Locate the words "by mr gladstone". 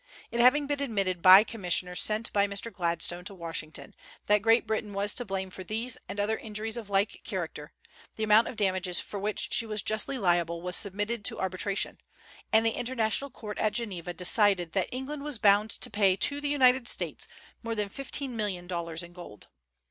2.33-3.23